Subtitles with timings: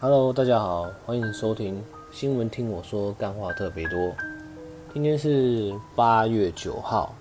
[0.00, 3.98] Hello，大家好，欢迎收听新闻，听我说干话特别多。
[4.94, 7.12] 今天是八月九号，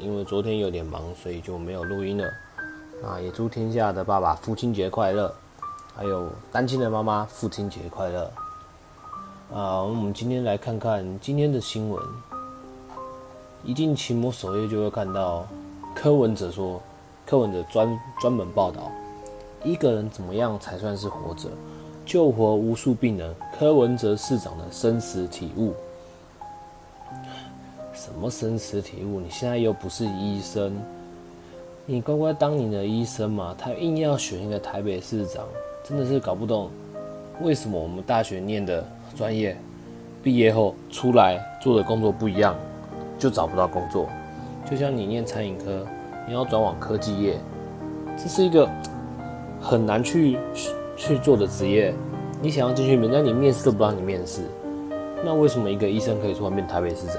[0.00, 2.24] 因为昨天有点忙，所以就没有录音了。
[3.04, 5.32] 啊，也祝天下的爸爸父亲节快乐，
[5.94, 8.24] 还有单亲的妈妈父亲节快乐。
[9.54, 12.02] 啊，我们今天来看看今天的新闻。
[13.62, 15.46] 一进奇摩首页就会看到
[15.94, 16.82] 柯文哲说，
[17.24, 18.90] 柯文哲专专门报道
[19.62, 21.48] 一个人怎么样才算是活着。
[22.06, 25.74] 救活无数病人，柯文哲市长的生死体悟。
[27.92, 29.18] 什么生死体悟？
[29.18, 30.72] 你现在又不是医生，
[31.84, 33.52] 你乖乖当你的医生嘛。
[33.58, 35.44] 他硬要选一个台北市长，
[35.82, 36.70] 真的是搞不懂，
[37.42, 39.56] 为什么我们大学念的专业，
[40.22, 42.54] 毕业后出来做的工作不一样，
[43.18, 44.08] 就找不到工作。
[44.70, 45.84] 就像你念餐饮科，
[46.28, 47.36] 你要转往科技业，
[48.16, 48.70] 这是一个
[49.60, 50.38] 很难去。
[50.96, 51.94] 去做的职业，
[52.40, 54.40] 你想要进去，人家你面试都不让你面试，
[55.24, 57.16] 那为什么一个医生可以突然变台北市长？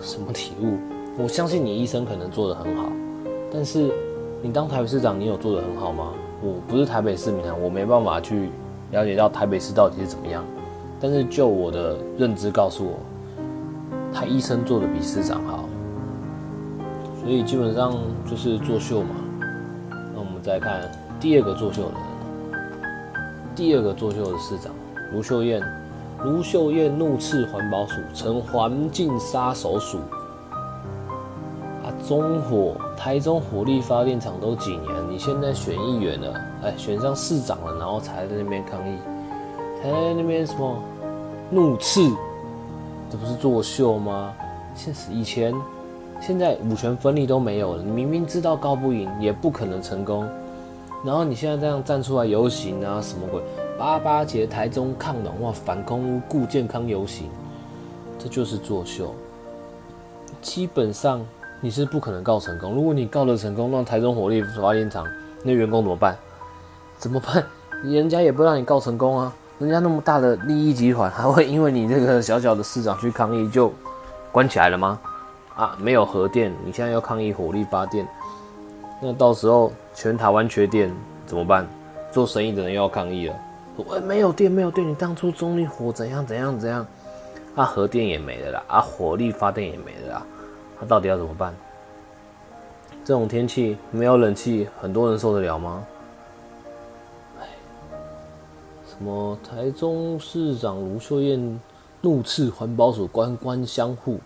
[0.00, 0.78] 什么体悟？
[1.22, 2.90] 我相信你医生可能做得很好，
[3.52, 3.90] 但是
[4.40, 6.12] 你当台北市长，你有做得很好吗？
[6.40, 8.48] 我不是台北市民啊，我没办法去
[8.92, 10.44] 了解到台北市到底是怎么样。
[11.00, 12.92] 但是就我的认知告诉我，
[14.12, 15.68] 他医生做的比市长好，
[17.20, 17.92] 所以基本上
[18.24, 19.10] 就是作秀嘛。
[19.90, 20.80] 那我们再看
[21.20, 22.07] 第二个作秀的。
[23.58, 24.72] 第二个作秀的市长
[25.12, 25.60] 卢秀燕，
[26.22, 29.98] 卢秀燕怒斥环保署成环境杀手署。
[31.82, 38.96] 啊，中火台中火力发电厂都几年，你现在选议员了，哎，选上市长了，然后才在那边抗议，
[39.82, 40.80] 才在那边什么
[41.50, 42.08] 怒斥，
[43.10, 44.32] 这不是作秀吗？
[44.76, 45.52] 现实以前，
[46.20, 50.28] 现在五权分立都没有了，你明明知道高不赢，也不可能成功。
[51.04, 53.40] 然后你现在这样站出来游行啊，什么鬼？
[53.78, 57.30] 八八节台中抗暖化反空污顾健康游行，
[58.18, 59.14] 这就是作秀。
[60.42, 61.24] 基本上
[61.60, 62.74] 你是不可能告成功。
[62.74, 65.06] 如果你告了成功，让台中火力发电厂
[65.44, 66.16] 那员工怎么办？
[66.98, 67.44] 怎么办？
[67.84, 69.32] 人家也不让你告成功啊！
[69.60, 73.72] 人家那么大的利益集团，还会因为你这个小小的市长去抗议就
[74.32, 74.98] 关起来了吗？
[75.54, 78.04] 啊，没有核电，你现在要抗议火力发电。
[79.00, 80.94] 那到时候全台湾缺电
[81.26, 81.66] 怎么办？
[82.10, 83.36] 做生意的人又要抗议了。
[83.76, 86.86] 我没有电，没有电，你当初中立火怎样怎样怎样？
[87.54, 90.26] 啊，核电也没了啦，啊，火力发电也没了啦，
[90.80, 91.54] 他到底要怎么办？
[93.04, 95.84] 这种天气没有冷气，很多人受得了吗？
[98.88, 101.60] 什么台中市长卢秀燕
[102.00, 104.18] 怒斥环保署官官相护？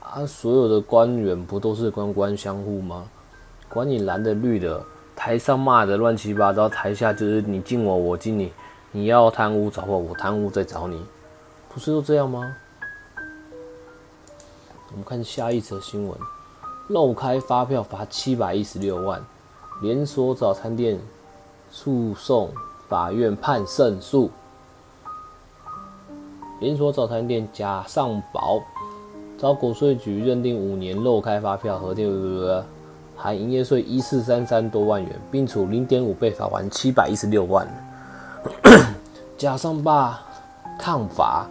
[0.00, 3.08] 啊，所有的官员不都是官官相护吗？
[3.72, 4.84] 管你蓝的绿的，
[5.16, 8.52] 台上骂的乱七八糟，台下就是你敬我，我敬你。
[8.90, 11.02] 你要贪污找我，我贪污再找你，
[11.70, 12.54] 不是都这样吗？
[14.90, 16.14] 我们看下一则新闻：
[16.88, 19.24] 漏开发票罚七百一十六万，
[19.80, 21.00] 连锁早餐店
[21.70, 22.50] 诉讼
[22.90, 24.30] 法院判胜诉。
[26.60, 28.60] 连锁早餐店假上保，
[29.38, 32.62] 遭国税局认定五年漏开发票核定。
[33.16, 37.66] 含营业税一四三三多万元，并处零点五倍罚款七百一十六万。
[39.38, 40.20] 加上罢
[40.78, 41.46] 抗罚，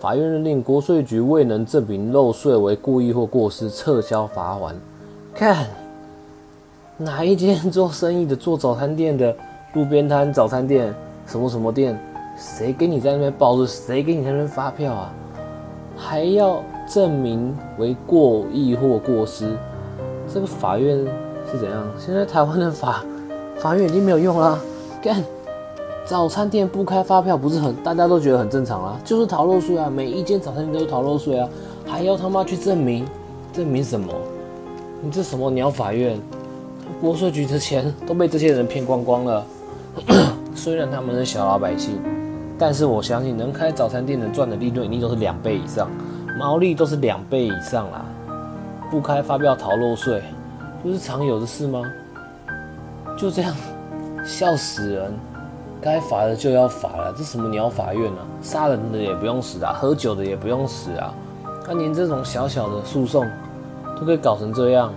[0.00, 4.74] 法院认定国税局未能证明漏税为故意或过失，撤销罚款。
[5.34, 5.66] 看
[6.96, 9.34] 哪一间做生意的，做早餐店的，
[9.74, 10.94] 路边摊早餐店，
[11.26, 11.98] 什么什么店，
[12.36, 13.66] 谁给你在那边报税？
[13.66, 15.12] 谁给你在那边发票啊？
[15.96, 19.56] 还要证明为过意或过失？
[20.32, 20.96] 这个法院
[21.50, 21.84] 是怎样？
[21.98, 23.04] 现在台湾的法
[23.58, 24.58] 法院已经没有用了。
[25.02, 25.22] 干，
[26.06, 28.98] 早餐店不开发票不是很大家都觉得很正常啦？
[29.04, 29.90] 就是逃漏税啊！
[29.90, 31.48] 每一间早餐店都是逃漏税啊！
[31.86, 33.04] 还要他妈去证明？
[33.52, 34.10] 证明什么？
[35.02, 36.18] 你这什么鸟法院？
[37.00, 39.44] 国税局的钱都被这些人骗光光了。
[40.54, 41.98] 虽然他们是小老百姓，
[42.58, 45.90] 但是我相信能开早餐店的赚的利润一定都是两倍以上，
[46.38, 48.04] 毛利都是两倍以上啦。
[48.92, 50.22] 不开发票逃漏税，
[50.82, 51.82] 不是常有的事吗？
[53.16, 53.56] 就这样，
[54.22, 55.14] 笑死人！
[55.80, 58.20] 该罚的就要罚了，这什么鸟法院啊？
[58.42, 61.14] 杀人的也不用死啊，喝酒的也不用死啊，
[61.66, 63.26] 他连这种小小的诉讼
[63.98, 64.92] 都可以搞成这样，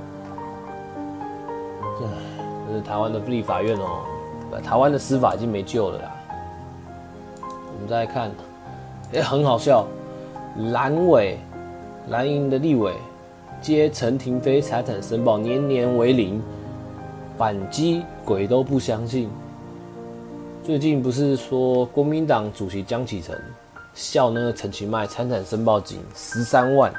[2.67, 4.01] 这是台湾的立法院哦，
[4.61, 6.11] 台湾的司法已经没救了啦。
[7.41, 8.29] 我们再来看，
[9.13, 9.87] 哎，很好笑，
[10.73, 11.39] 蓝委
[12.09, 12.93] 蓝营的立委。
[13.65, 16.39] 接陈廷飞财产申报年年为零，
[17.35, 19.27] 反击鬼都不相信。
[20.63, 23.35] 最近不是说国民党主席江启臣
[23.95, 26.93] 笑那个陈其迈财产申报仅十三万，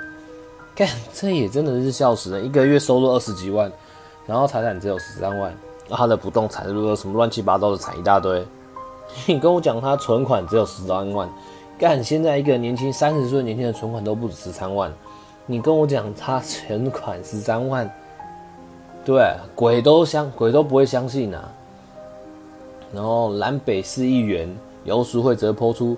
[0.74, 3.70] 干这也真的是笑死人，一个月收入二十几万，
[4.26, 5.54] 然后财产只有十三万，
[5.88, 8.44] 他的不动产如果什么乱七八糟的产一大堆，
[9.26, 11.32] 你跟我讲他存款只有十三万，
[11.78, 14.92] 干现在一个年轻三十岁年轻的存款都不止十三万，
[15.46, 17.88] 你跟我讲他存款十三万，
[19.04, 21.48] 对，鬼都相鬼都不会相信啊。
[22.92, 24.52] 然后南北市议员
[24.84, 25.96] 游淑慧则抛出，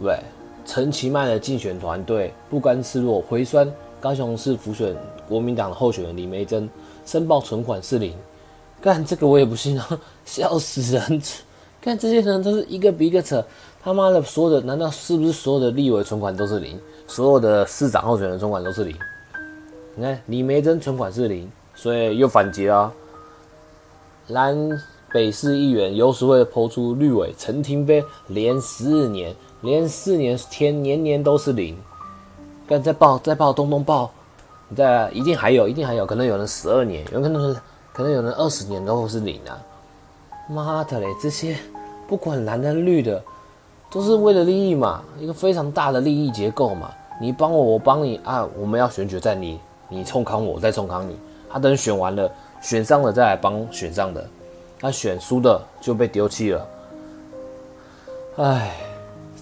[0.00, 0.18] 对
[0.64, 3.68] 陈其迈的竞选团队不甘示弱，回酸
[4.00, 4.94] 高雄市辅选
[5.28, 6.68] 国民党的候选人李梅珍
[7.04, 8.14] 申报存款是零，
[8.80, 11.22] 干这个我也不信啊， 笑死人！
[11.80, 13.42] 看这些人都是一个比一个扯，
[13.88, 18.94] 他妈的所有的难道是不是所有的立委存款都是零，所有的市长候选人存款都是零？
[19.94, 22.92] 你看李梅珍存款是零，所以又反击了。
[24.26, 24.54] 南
[25.10, 31.74] 北市议员有时会抛出绿委陈廷飞连四年，连四年天年年都是零，
[32.66, 34.10] 干再报再报东东报，
[34.68, 37.58] 你再一定还有一定还有可能有人十二年，有可能是
[37.94, 39.58] 可能有人二十年都是零啊！
[40.46, 41.56] 妈的嘞，这些
[42.06, 43.24] 不管蓝的绿的，
[43.90, 46.90] 都是为了利益嘛，一个非常大的利益结构嘛。
[47.20, 48.48] 你帮我，我帮你啊！
[48.58, 49.58] 我们要选举在你，
[49.88, 51.16] 你冲康我，再冲康你。
[51.50, 52.30] 他等选完了。
[52.60, 54.26] 选上了再来帮选上的，
[54.80, 56.66] 他选输的就被丢弃了。
[58.34, 58.72] 唉，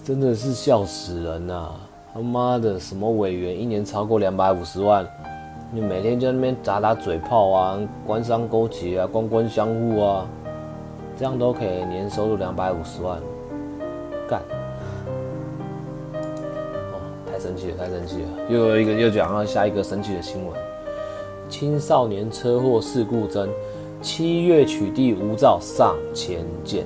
[0.05, 1.71] 真的是笑死人呐！
[2.13, 5.03] 他妈的，什么委员一年超过两百五十万，
[5.71, 10.27] 你每天在那边打打嘴炮啊，官商勾结啊，官官相护啊，
[11.17, 13.19] 这样都可以年收入两百五十万，
[14.27, 14.41] 干！
[16.91, 16.99] 哦，
[17.31, 18.27] 太生气了，太生气了！
[18.49, 20.55] 又有一个又讲到下一个生气的新闻。
[21.49, 23.49] 青少年车祸事故增，
[24.01, 26.85] 七月取缔无照上千件。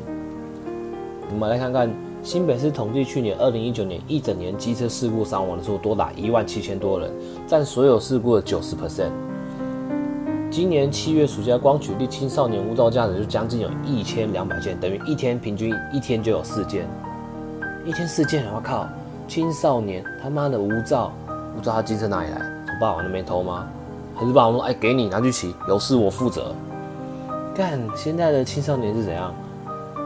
[1.31, 1.89] 我们来看看
[2.21, 7.09] 新北市统计，去年二零一九年一整年机车事故伤亡的数多达一万七千多人，
[7.47, 9.09] 占所有事故的九十 percent。
[10.51, 16.85] 今年七月暑假光取缔青少年无照驾驶就将近有一千两百件，等于一天平均一天就有四件，
[17.83, 18.87] 一天四件，我靠！
[19.27, 21.11] 青少年他妈的无照，
[21.55, 22.39] 不知道他机车哪里来？
[22.67, 23.65] 从爸爸那边偷吗？
[24.15, 26.53] 还是爸爸说：“哎，给你拿去骑，有事我负责。”
[27.55, 29.33] 干，现在的青少年是怎样？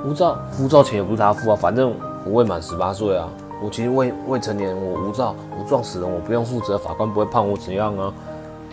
[0.06, 1.94] 无照，护照钱也不是他付啊，反正
[2.24, 3.28] 我未满十八岁啊，
[3.62, 8.14] 我其实未未成年，我无照，我撞死人，我不用负责，法官不会判我怎样啊？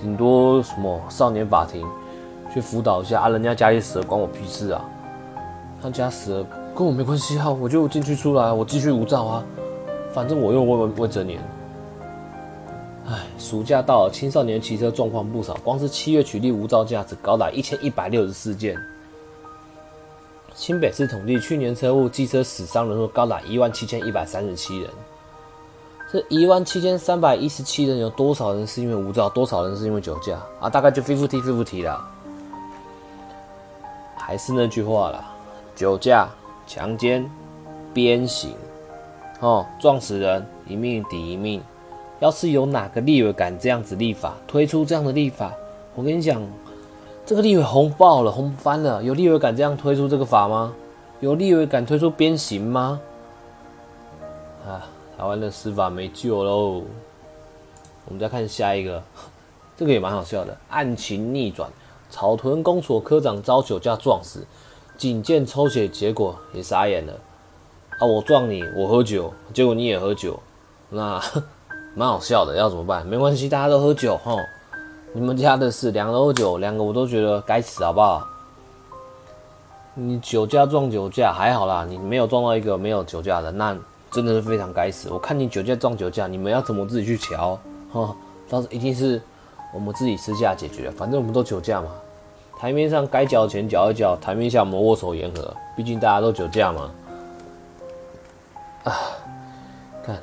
[0.01, 1.85] 顶多什么少年法庭
[2.55, 4.85] 去辅导一下啊，人家家里死了关我屁事啊？
[5.83, 9.45] 他家死了跟我没关系啊，我就进去出来，我继续无照啊，
[10.15, 11.39] 反正我又未未成年。
[13.07, 15.55] 唉，暑假到了，青少年骑车状况不少。
[15.63, 18.77] 光是七月取缔无照驾驶，高达一千一百六十四件。
[20.55, 24.91] 新北市统计，去年车祸机车死伤人数高达一万七千一百三十七人。
[26.11, 30.71] 这一万七千三百一十七人，有多少人是因为无照，多少人是因为酒驾啊？
[30.71, 32.09] 大概就 fifty fifty 啦。
[34.17, 35.25] 还是那句话啦，
[35.75, 36.29] 酒驾、
[36.67, 37.29] 强奸、
[37.93, 38.55] 鞭刑，
[39.41, 41.63] 哦，撞死人，一命抵一命。
[42.21, 45.53] 要是有哪个立委敢这样子立法，推出这样的立法，
[45.95, 46.41] 我跟你讲，
[47.27, 49.03] 这个立委红爆了，红翻了。
[49.03, 50.73] 有立委敢这样推出这个法吗？
[51.21, 53.01] 有立委敢推出鞭刑吗？
[54.65, 54.87] 啊，
[55.19, 56.83] 台湾的司法没救喽！
[58.07, 59.03] 我们再看下一个，
[59.77, 61.69] 这个也蛮好笑的，案情逆转，
[62.09, 64.47] 草屯公所科长遭酒驾撞死，
[65.03, 67.13] 警见抽血结果也傻眼了。
[67.99, 70.39] 啊，我撞你，我喝酒，结果你也喝酒，
[70.91, 71.21] 那。
[71.97, 73.05] 蛮好笑的，要怎么办？
[73.05, 74.37] 没关系，大家都喝酒哈。
[75.13, 78.25] 你们家的事，两个喝酒，两个我都觉得该死，好不好？
[79.95, 83.77] 你酒驾撞酒驾还好啦，你没有撞到一个没有酒驾的，那
[84.13, 85.11] 真的是非常该死。
[85.11, 87.59] 我看你酒驾撞酒驾，你们要怎么自己去瞧？
[87.93, 88.15] 哈，
[88.49, 89.21] 到时一定是
[89.75, 91.89] 我们自己私下解决，反正我们都酒驾嘛。
[92.63, 96.93] 台面上该缴钱缴一缴，台面下我们握手言和，毕竟大家都酒驾嘛。
[98.85, 98.95] 啊。
[100.05, 100.17] 看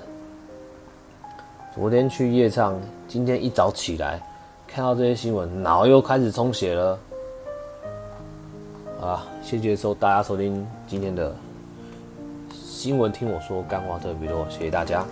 [1.76, 2.80] 昨天去夜唱，
[3.10, 4.22] 今天一早起来
[4.66, 6.98] 看到这些新闻，脑又开始充血了。
[9.02, 11.36] 啊，谢谢收大家收听今天的
[12.54, 15.06] 新闻，听我说干话特别多，谢谢大家，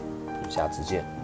[0.50, 1.17] 下次见。